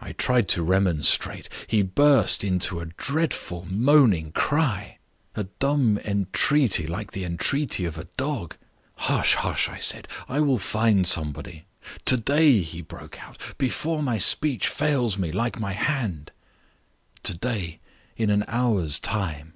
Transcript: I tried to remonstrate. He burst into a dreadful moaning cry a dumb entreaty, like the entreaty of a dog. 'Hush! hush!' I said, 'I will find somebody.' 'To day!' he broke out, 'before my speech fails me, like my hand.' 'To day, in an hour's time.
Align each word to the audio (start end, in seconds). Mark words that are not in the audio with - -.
I 0.00 0.14
tried 0.14 0.48
to 0.48 0.64
remonstrate. 0.64 1.48
He 1.68 1.80
burst 1.80 2.42
into 2.42 2.80
a 2.80 2.86
dreadful 2.86 3.64
moaning 3.70 4.32
cry 4.32 4.98
a 5.36 5.44
dumb 5.60 5.96
entreaty, 6.04 6.88
like 6.88 7.12
the 7.12 7.24
entreaty 7.24 7.84
of 7.84 7.96
a 7.96 8.08
dog. 8.16 8.56
'Hush! 8.96 9.36
hush!' 9.36 9.68
I 9.68 9.78
said, 9.78 10.08
'I 10.28 10.40
will 10.40 10.58
find 10.58 11.06
somebody.' 11.06 11.66
'To 12.04 12.16
day!' 12.16 12.62
he 12.62 12.82
broke 12.82 13.22
out, 13.22 13.38
'before 13.58 14.02
my 14.02 14.18
speech 14.18 14.66
fails 14.66 15.16
me, 15.16 15.30
like 15.30 15.60
my 15.60 15.70
hand.' 15.74 16.32
'To 17.22 17.34
day, 17.36 17.80
in 18.16 18.28
an 18.28 18.44
hour's 18.48 18.98
time. 18.98 19.52